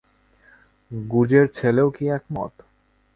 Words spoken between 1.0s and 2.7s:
গুজের ছেলেও কি একমত?